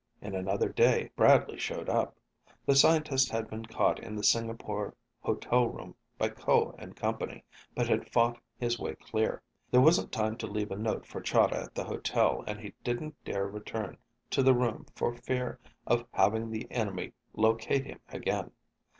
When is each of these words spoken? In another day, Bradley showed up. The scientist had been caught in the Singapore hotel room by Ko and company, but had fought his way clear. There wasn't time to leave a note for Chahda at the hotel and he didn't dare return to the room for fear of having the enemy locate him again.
In 0.19 0.33
another 0.33 0.67
day, 0.69 1.11
Bradley 1.15 1.59
showed 1.59 1.87
up. 1.87 2.15
The 2.65 2.75
scientist 2.75 3.29
had 3.29 3.47
been 3.47 3.65
caught 3.67 3.99
in 3.99 4.15
the 4.15 4.23
Singapore 4.23 4.95
hotel 5.19 5.67
room 5.67 5.93
by 6.17 6.29
Ko 6.29 6.73
and 6.79 6.95
company, 6.95 7.43
but 7.75 7.87
had 7.87 8.11
fought 8.11 8.39
his 8.57 8.79
way 8.79 8.95
clear. 8.95 9.43
There 9.69 9.79
wasn't 9.79 10.11
time 10.11 10.37
to 10.37 10.47
leave 10.47 10.71
a 10.71 10.75
note 10.75 11.05
for 11.05 11.21
Chahda 11.21 11.65
at 11.65 11.75
the 11.75 11.83
hotel 11.83 12.43
and 12.47 12.59
he 12.59 12.73
didn't 12.83 13.23
dare 13.23 13.45
return 13.47 13.97
to 14.31 14.41
the 14.41 14.55
room 14.55 14.87
for 14.95 15.13
fear 15.13 15.59
of 15.85 16.07
having 16.13 16.49
the 16.49 16.65
enemy 16.71 17.13
locate 17.35 17.85
him 17.85 17.99
again. 18.09 18.49